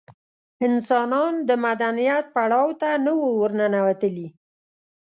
[0.67, 4.27] انسانان د مدنیت پړاو ته نه وو ورننوتلي.